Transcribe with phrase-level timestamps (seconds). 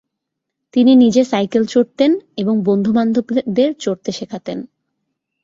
[0.73, 2.11] তিনি নিজে সাইকেল চড়তেন
[2.37, 4.57] এবং বন্ধু বান্ধবদের চড়তে শেখাতেন।